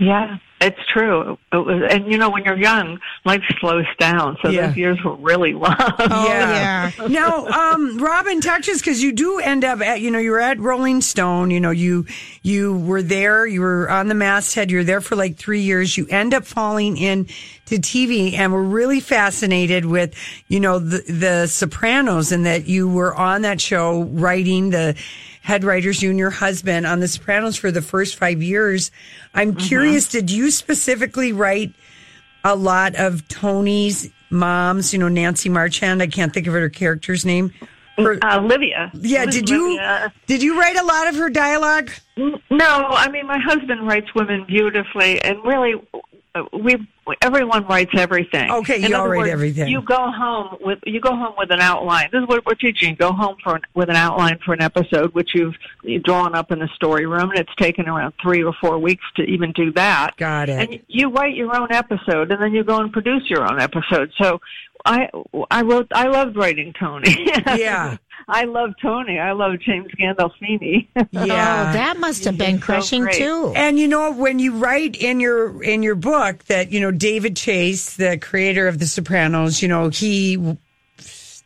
Yeah, 0.00 0.38
it's 0.62 0.78
true. 0.92 1.36
It 1.52 1.56
was, 1.56 1.82
and 1.90 2.10
you 2.10 2.16
know, 2.18 2.30
when 2.30 2.44
you're 2.44 2.58
young, 2.58 2.98
life 3.24 3.42
slows 3.60 3.84
down. 3.98 4.36
So 4.42 4.48
Yeah. 4.50 4.68
those 4.68 4.76
years 4.76 5.02
were 5.04 5.16
really 5.16 5.52
long. 5.52 5.74
Oh, 5.78 6.26
yeah. 6.28 6.90
now, 7.08 7.46
um, 7.46 7.98
Robin, 7.98 8.40
talk 8.40 8.62
to 8.62 8.70
because 8.80 9.02
you 9.02 9.12
do 9.12 9.38
end 9.38 9.64
up 9.64 9.80
at, 9.80 10.00
you 10.00 10.10
know, 10.10 10.18
you're 10.18 10.40
at 10.40 10.58
Rolling 10.58 11.00
Stone. 11.00 11.50
You 11.50 11.60
know, 11.60 11.70
you 11.70 12.06
you 12.42 12.76
were 12.76 13.02
there. 13.02 13.46
You 13.46 13.60
were 13.60 13.90
on 13.90 14.08
the 14.08 14.14
masthead. 14.14 14.70
You 14.70 14.78
were 14.78 14.84
there 14.84 15.00
for 15.00 15.16
like 15.16 15.36
three 15.36 15.60
years. 15.60 15.96
You 15.96 16.06
end 16.08 16.34
up 16.34 16.44
falling 16.44 16.96
in 16.96 17.26
to 17.66 17.76
TV, 17.76 18.34
and 18.34 18.52
we're 18.52 18.62
really 18.62 19.00
fascinated 19.00 19.86
with, 19.86 20.14
you 20.48 20.60
know, 20.60 20.78
the 20.78 21.02
the 21.08 21.46
Sopranos, 21.46 22.32
and 22.32 22.44
that 22.46 22.66
you 22.66 22.88
were 22.88 23.14
on 23.14 23.42
that 23.42 23.60
show 23.60 24.02
writing 24.02 24.70
the 24.70 24.96
head 25.42 25.64
writers, 25.64 26.02
you 26.02 26.10
and 26.10 26.18
your 26.18 26.30
husband 26.30 26.86
on 26.86 27.00
the 27.00 27.08
Sopranos 27.08 27.56
for 27.56 27.70
the 27.70 27.82
first 27.82 28.16
five 28.16 28.42
years. 28.42 28.90
I'm 29.34 29.52
mm-hmm. 29.52 29.66
curious, 29.66 30.08
did 30.08 30.30
you 30.30 30.50
specifically 30.50 31.32
write? 31.32 31.74
a 32.44 32.56
lot 32.56 32.96
of 32.96 33.26
Tony's 33.28 34.10
moms. 34.30 34.92
You 34.92 34.98
know, 34.98 35.08
Nancy 35.08 35.48
Marchand. 35.48 36.02
I 36.02 36.06
can't 36.06 36.32
think 36.32 36.46
of 36.46 36.54
her 36.54 36.68
character's 36.68 37.24
name. 37.24 37.52
Uh, 37.98 38.38
Olivia. 38.40 38.90
yeah, 38.94 39.26
did 39.26 39.48
you 39.48 39.66
Olivia. 39.66 40.12
did 40.26 40.42
you 40.42 40.58
write 40.58 40.76
a 40.76 40.84
lot 40.84 41.08
of 41.08 41.16
her 41.16 41.28
dialogue? 41.28 41.90
No, 42.16 42.38
I 42.50 43.08
mean 43.10 43.26
my 43.26 43.38
husband 43.38 43.86
writes 43.86 44.14
women 44.14 44.44
beautifully, 44.46 45.20
and 45.22 45.42
really, 45.44 45.74
Uh, 46.34 46.44
we 46.52 46.76
everyone 47.20 47.66
writes 47.66 47.90
everything. 47.94 48.50
Okay, 48.50 48.82
In 48.82 48.90
you 48.90 48.96
all 48.96 49.06
write 49.06 49.18
words, 49.18 49.30
everything. 49.30 49.68
You 49.68 49.82
go 49.82 50.10
home 50.10 50.56
with 50.60 50.78
you 50.86 50.98
go 50.98 51.14
home 51.14 51.34
with 51.36 51.50
an 51.50 51.60
outline. 51.60 52.08
This 52.10 52.22
is 52.22 52.28
what 52.28 52.46
we're 52.46 52.54
teaching. 52.54 52.94
Go 52.94 53.12
home 53.12 53.36
for 53.44 53.56
an, 53.56 53.62
with 53.74 53.90
an 53.90 53.96
outline 53.96 54.38
for 54.44 54.54
an 54.54 54.62
episode, 54.62 55.12
which 55.14 55.30
you've, 55.34 55.54
you've 55.82 56.04
drawn 56.04 56.34
up 56.34 56.50
in 56.50 56.58
the 56.58 56.68
story 56.74 57.04
room, 57.04 57.30
and 57.30 57.38
it's 57.38 57.54
taken 57.56 57.86
around 57.86 58.14
three 58.22 58.42
or 58.42 58.54
four 58.62 58.78
weeks 58.78 59.04
to 59.16 59.22
even 59.24 59.52
do 59.52 59.72
that. 59.72 60.16
Got 60.16 60.48
it. 60.48 60.52
And 60.52 60.80
you 60.88 61.10
write 61.10 61.34
your 61.34 61.54
own 61.54 61.70
episode, 61.70 62.32
and 62.32 62.40
then 62.40 62.54
you 62.54 62.64
go 62.64 62.78
and 62.78 62.90
produce 62.92 63.28
your 63.28 63.42
own 63.50 63.60
episode. 63.60 64.10
So. 64.20 64.40
I 64.84 65.08
I 65.48 65.62
wrote 65.62 65.86
I 65.94 66.08
loved 66.08 66.34
writing 66.34 66.72
Tony. 66.72 67.16
Yeah. 67.56 67.98
I 68.34 68.44
love 68.44 68.70
Tony. 68.80 69.18
I 69.18 69.32
love 69.32 69.60
James 69.60 69.90
Gandolfini. 70.00 70.88
Oh, 71.14 71.24
Yeah. 71.24 71.72
that 71.72 71.98
must 71.98 72.24
have 72.24 72.38
been 72.38 72.58
crushing 72.58 73.02
great. 73.02 73.16
too. 73.16 73.52
And 73.54 73.78
you 73.78 73.86
know 73.88 74.12
when 74.12 74.38
you 74.38 74.56
write 74.56 74.96
in 74.96 75.20
your 75.20 75.62
in 75.62 75.82
your 75.82 75.94
book 75.94 76.44
that 76.44 76.72
you 76.72 76.80
know 76.80 76.90
David 76.90 77.36
Chase, 77.36 77.96
the 77.96 78.16
creator 78.18 78.66
of 78.68 78.78
The 78.78 78.86
Sopranos, 78.86 79.60
you 79.62 79.68
know 79.68 79.88
he 79.90 80.56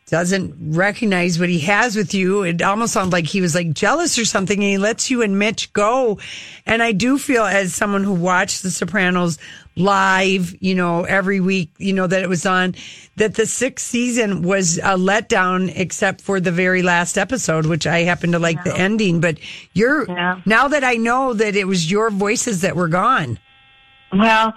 doesn't 0.07 0.73
recognize 0.73 1.37
what 1.37 1.49
he 1.49 1.59
has 1.59 1.95
with 1.97 2.13
you. 2.13 2.43
It 2.43 2.61
almost 2.61 2.93
sounds 2.93 3.11
like 3.11 3.25
he 3.25 3.41
was 3.41 3.53
like 3.53 3.73
jealous 3.73 4.17
or 4.17 4.23
something, 4.23 4.57
and 4.57 4.63
he 4.71 4.77
lets 4.77 5.11
you 5.11 5.21
and 5.21 5.37
Mitch 5.37 5.71
go. 5.73 6.17
And 6.65 6.81
I 6.81 6.93
do 6.93 7.17
feel, 7.17 7.43
as 7.43 7.75
someone 7.75 8.05
who 8.05 8.13
watched 8.13 8.63
The 8.63 8.71
Sopranos 8.71 9.37
live, 9.75 10.55
you 10.61 10.75
know, 10.75 11.03
every 11.03 11.41
week, 11.41 11.71
you 11.77 11.91
know 11.91 12.07
that 12.07 12.23
it 12.23 12.29
was 12.29 12.45
on, 12.45 12.73
that 13.17 13.35
the 13.35 13.45
sixth 13.45 13.85
season 13.85 14.43
was 14.43 14.77
a 14.77 14.95
letdown, 14.95 15.71
except 15.75 16.21
for 16.21 16.39
the 16.39 16.51
very 16.51 16.83
last 16.83 17.17
episode, 17.17 17.65
which 17.65 17.85
I 17.85 17.99
happen 17.99 18.31
to 18.31 18.39
like 18.39 18.63
the 18.63 18.75
ending. 18.75 19.19
But 19.19 19.39
you're 19.73 20.05
Yeah. 20.09 20.39
now 20.45 20.69
that 20.69 20.85
I 20.85 20.93
know 20.95 21.33
that 21.33 21.57
it 21.57 21.67
was 21.67 21.91
your 21.91 22.09
voices 22.11 22.61
that 22.61 22.77
were 22.77 22.87
gone. 22.87 23.39
Well, 24.13 24.53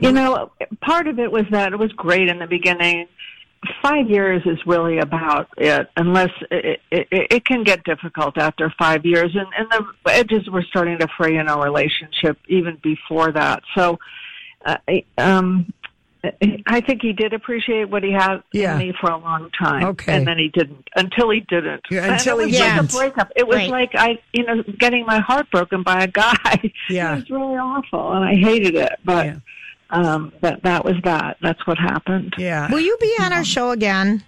you 0.00 0.12
know, 0.12 0.52
part 0.80 1.08
of 1.08 1.18
it 1.18 1.32
was 1.32 1.44
that 1.50 1.72
it 1.72 1.78
was 1.80 1.90
great 1.92 2.28
in 2.28 2.38
the 2.38 2.46
beginning. 2.46 3.08
Five 3.82 4.08
years 4.10 4.42
is 4.46 4.58
really 4.66 4.98
about 4.98 5.48
it, 5.56 5.88
unless 5.96 6.30
it, 6.50 6.80
it, 6.90 7.08
it 7.10 7.44
can 7.44 7.62
get 7.64 7.84
difficult 7.84 8.36
after 8.38 8.72
five 8.78 9.04
years, 9.06 9.34
and, 9.34 9.46
and 9.58 9.70
the 10.04 10.12
edges 10.12 10.48
were 10.50 10.62
starting 10.62 10.98
to 10.98 11.08
fray 11.16 11.36
in 11.36 11.48
our 11.48 11.62
relationship 11.64 12.38
even 12.48 12.76
before 12.82 13.32
that. 13.32 13.62
So, 13.76 13.98
uh, 14.64 14.76
um, 15.18 15.72
I 16.66 16.80
think 16.80 17.02
he 17.02 17.12
did 17.12 17.32
appreciate 17.32 17.88
what 17.88 18.02
he 18.02 18.10
had 18.10 18.42
Yeah. 18.52 18.72
in 18.72 18.78
me 18.78 18.94
for 19.00 19.10
a 19.10 19.16
long 19.16 19.48
time, 19.56 19.84
Okay. 19.84 20.12
and 20.16 20.26
then 20.26 20.38
he 20.38 20.48
didn't 20.48 20.88
until 20.96 21.30
he 21.30 21.40
didn't. 21.40 21.82
Yeah, 21.90 22.02
And 22.02 22.12
until 22.14 22.40
it 22.40 22.46
he 22.48 22.52
was 22.52 22.60
like 22.60 22.74
didn't. 22.74 22.92
a 22.92 22.96
breakup. 22.96 23.32
It 23.36 23.46
was 23.46 23.56
Right. 23.58 23.70
like 23.70 23.90
I, 23.94 24.18
you 24.32 24.44
know, 24.44 24.62
getting 24.78 25.06
my 25.06 25.20
heart 25.20 25.48
broken 25.52 25.82
by 25.84 26.02
a 26.02 26.08
guy. 26.08 26.72
Yeah. 26.90 27.12
it 27.12 27.16
was 27.16 27.30
really 27.30 27.56
awful, 27.56 28.12
and 28.12 28.24
I 28.24 28.34
hated 28.34 28.74
it. 28.74 28.92
But 29.04 29.26
Yeah. 29.26 29.36
Um, 29.90 30.32
that 30.40 30.62
that 30.62 30.84
was 30.84 30.96
that. 31.04 31.36
That's 31.42 31.66
what 31.66 31.78
happened. 31.78 32.34
Yeah. 32.38 32.70
Will 32.70 32.80
you 32.80 32.96
be 33.00 33.14
on 33.20 33.32
our 33.32 33.44
show 33.44 33.70
again? 33.70 34.22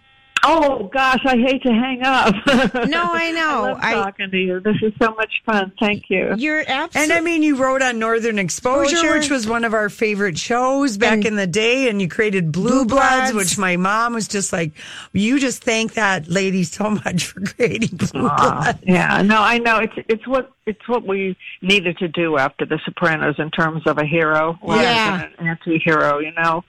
Oh 0.45 0.89
gosh, 0.93 1.21
I 1.27 1.37
hate 1.37 1.63
to 1.65 1.73
hang 1.73 2.03
up. 2.03 2.35
No, 2.89 3.03
I 3.13 3.33
know. 3.33 3.65
I 3.65 3.71
love 3.73 3.79
I- 3.83 3.93
talking 3.95 4.31
to 4.31 4.37
you. 4.39 4.61
This 4.61 4.77
is 4.83 4.93
so 5.01 5.13
much 5.15 5.43
fun. 5.45 5.73
Thank 5.81 6.05
you. 6.09 6.35
You're 6.37 6.61
absolutely. 6.67 7.03
And. 7.03 7.13
I 7.13 7.21
mean, 7.21 7.43
you 7.43 7.57
wrote 7.57 7.83
on 7.83 7.99
Northern 7.99 8.39
Exposure, 8.39 8.91
Exposure. 8.91 9.13
which 9.19 9.31
was 9.31 9.47
one 9.49 9.65
of 9.65 9.75
our 9.75 9.89
favorite 9.89 10.39
shows 10.39 10.97
back 10.97 11.15
And 11.15 11.27
in 11.27 11.37
the 11.37 11.47
day, 11.47 11.89
and 11.89 12.01
you 12.01 12.09
created 12.09 12.53
Blue, 12.53 12.69
Blue 12.71 12.85
Bloods, 12.87 13.33
Bloods. 13.33 13.35
which 13.35 13.59
my 13.59 13.77
mom 13.77 14.15
was 14.15 14.29
just 14.29 14.53
like, 14.53 14.73
you 15.13 15.39
just 15.41 15.63
thank 15.65 15.95
that 15.95 16.29
lady 16.29 16.65
so 16.65 16.91
much 16.91 17.27
for 17.27 17.41
creating 17.41 17.97
Blue 17.97 18.29
Bloods. 18.29 18.79
yeah, 18.85 19.23
no, 19.23 19.41
I 19.43 19.59
know 19.59 19.79
it's 19.79 19.95
it's 20.09 20.27
what 20.27 20.51
it's 20.67 20.87
what 20.89 21.07
we 21.07 21.37
needed 21.63 21.99
to 21.99 22.09
do 22.09 22.37
after 22.39 22.65
The 22.65 22.79
Sopranos 22.85 23.37
in 23.39 23.51
terms 23.51 23.83
of 23.87 23.99
a 23.99 24.05
hero 24.05 24.59
rather 24.63 24.83
Yeah. 24.83 25.19
than 25.19 25.33
an 25.39 25.49
anti-hero. 25.49 26.19
You 26.19 26.33
know, 26.33 26.65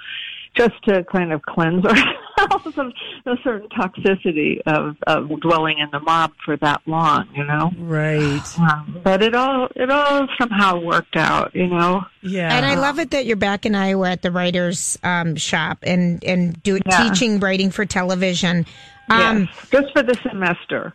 just 0.56 0.82
to 0.86 1.04
kind 1.06 1.32
of 1.34 1.42
cleanse 1.44 1.86
ourselves 1.86 2.18
of 2.52 2.94
a 3.26 3.36
certain 3.44 3.70
toxicity 3.70 4.62
of, 4.66 4.96
of 5.08 5.40
dwelling 5.42 5.80
in 5.80 5.90
the 5.92 6.00
mob 6.00 6.32
for 6.46 6.58
that 6.58 6.82
long. 6.86 7.28
You 7.36 7.46
know, 7.46 7.72
Right. 7.78 8.60
um, 8.60 9.00
but 9.04 9.22
it 9.22 9.36
all 9.36 9.68
it 9.76 9.90
all 9.90 10.28
somehow 10.40 10.80
worked 10.80 11.16
out. 11.16 11.54
You 11.56 11.68
know. 11.68 12.04
Yeah. 12.22 12.54
and 12.56 12.66
I 12.66 12.76
love 12.76 13.00
it 13.00 13.12
that 13.12 13.26
you're 13.26 13.38
back 13.38 13.66
in 13.66 13.76
Iowa 13.76 14.10
at 14.12 14.22
the 14.22 14.32
writers' 14.32 14.98
um, 15.04 15.36
shop 15.36 15.80
and 15.84 16.24
and 16.24 16.62
do 16.64 16.80
Yeah. 16.86 17.10
teaching 17.10 17.40
writing 17.40 17.72
for 17.72 17.86
television. 17.86 18.66
Um, 19.10 19.40
yes, 19.42 19.70
just 19.72 19.94
for 19.94 20.04
the 20.04 20.16
semester. 20.16 20.94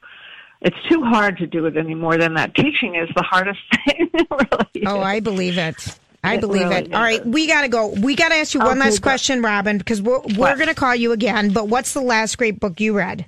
It's 0.61 0.77
too 0.89 1.03
hard 1.03 1.37
to 1.39 1.47
do 1.47 1.67
it 1.67 1.77
anymore 1.77 2.17
than 2.17 2.35
that. 2.35 2.55
Teaching 2.55 2.95
is 2.95 3.09
the 3.15 3.23
hardest 3.23 3.59
thing. 3.87 4.09
it 4.15 4.27
really 4.31 4.87
Oh, 4.87 5.01
is. 5.01 5.05
I 5.07 5.21
believe 5.21 5.59
it. 5.59 5.99
I 6.25 6.35
It 6.35 6.41
believe 6.41 6.69
really 6.69 6.87
it. 6.87 6.95
All 6.95 7.03
right, 7.03 7.25
we 7.25 7.47
got 7.47 7.63
to 7.63 7.69
go. 7.69 7.89
We 7.89 8.15
got 8.17 8.31
to 8.31 8.37
ask 8.37 8.55
you 8.55 8.61
one 8.61 8.79
Okay, 8.79 8.81
last 8.81 9.03
question, 9.03 9.43
Robin, 9.43 9.79
because 9.79 10.01
we're, 10.01 10.21
we're 10.37 10.57
going 10.57 10.69
to 10.69 10.75
call 10.75 10.95
you 10.95 11.13
again. 11.13 11.53
But 11.53 11.69
what's 11.69 11.93
the 11.93 12.01
last 12.01 12.39
great 12.39 12.59
book 12.59 12.81
you 12.81 12.97
read? 12.97 13.27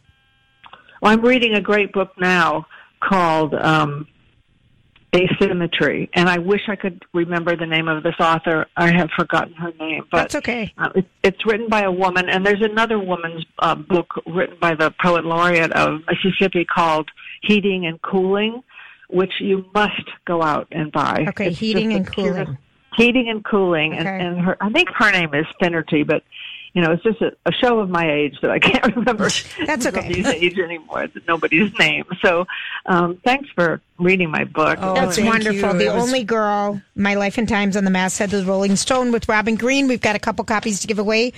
Well, 1.02 1.12
I'm 1.12 1.20
reading 1.20 1.54
a 1.54 1.60
great 1.60 1.92
book 1.92 2.12
now 2.18 2.66
called 3.00 3.54
um, 3.54 4.08
Asymmetry, 5.14 6.08
and 6.14 6.28
I 6.28 6.38
wish 6.38 6.62
I 6.68 6.76
could 6.76 7.04
remember 7.12 7.54
the 7.54 7.66
name 7.66 7.86
of 7.86 8.02
this 8.02 8.14
author. 8.18 8.66
I 8.76 8.90
have 8.92 9.10
forgotten 9.16 9.52
her 9.54 9.72
name, 9.78 10.04
but 10.10 10.18
That's 10.18 10.34
okay. 10.36 10.72
Uh, 10.78 10.88
it, 10.94 11.04
it's 11.22 11.46
written 11.46 11.68
by 11.68 11.82
a 11.82 11.92
woman, 11.92 12.28
and 12.30 12.46
there's 12.46 12.62
another 12.62 12.98
woman's 12.98 13.44
uh, 13.58 13.74
book 13.74 14.22
written 14.26 14.56
by 14.58 14.74
the 14.74 14.92
poet 15.02 15.24
laureate 15.24 15.72
of 15.72 16.00
Mississippi 16.08 16.64
called 16.64 17.10
Heating 17.42 17.86
and 17.86 18.00
Cooling, 18.00 18.62
which 19.08 19.34
you 19.38 19.66
must 19.74 20.02
go 20.24 20.42
out 20.42 20.66
and 20.72 20.90
buy. 20.92 21.26
Okay, 21.28 21.48
It's 21.48 21.58
Heating 21.58 21.92
and 21.92 22.06
Cooling. 22.06 22.58
Heating 22.94 23.28
and 23.28 23.44
Cooling, 23.44 23.92
and, 23.94 24.06
Okay. 24.06 24.24
and 24.26 24.40
her, 24.40 24.56
I 24.60 24.70
think 24.70 24.88
her 24.90 25.10
name 25.10 25.34
is 25.34 25.46
Finnerty, 25.60 26.02
but 26.02 26.22
you 26.72 26.82
know, 26.82 26.92
it's 26.92 27.02
just 27.02 27.22
a, 27.22 27.32
a 27.46 27.52
show 27.52 27.78
of 27.80 27.88
my 27.88 28.10
age 28.10 28.36
that 28.42 28.50
I 28.50 28.58
can't 28.58 28.94
remember. 28.96 29.30
That's 29.64 29.86
okay. 29.86 30.00
nobody's 30.02 30.26
age 30.26 30.58
anymore. 30.58 31.06
Nobody's 31.26 31.72
name. 31.78 32.04
So, 32.20 32.46
um, 32.84 33.18
thanks 33.24 33.48
for 33.54 33.80
reading 33.98 34.30
my 34.30 34.44
book. 34.44 34.78
Oh, 34.82 34.94
That's 34.94 35.18
wonderful. 35.18 35.72
you. 35.72 35.78
The 35.78 35.94
was- 35.94 36.02
Only 36.06 36.22
Girl, 36.22 36.82
My 36.94 37.14
Life 37.14 37.38
and 37.38 37.48
Times 37.48 37.78
on 37.78 37.84
the 37.84 37.90
Masthead 37.90 38.30
of 38.34 38.44
the 38.44 38.50
Rolling 38.50 38.76
Stone 38.76 39.10
with 39.10 39.26
Robin 39.26 39.54
Green. 39.54 39.88
We've 39.88 40.02
got 40.02 40.16
a 40.16 40.18
couple 40.18 40.44
copies 40.44 40.80
to 40.80 40.86
give 40.86 40.98
away. 40.98 41.32